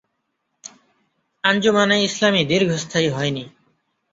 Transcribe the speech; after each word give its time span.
আঞ্জুমানে 1.43 1.97
ইসলামী 2.03 2.41
দীর্ঘস্থায়ী 2.45 3.07
হয় 3.09 3.31
নি। 3.31 3.43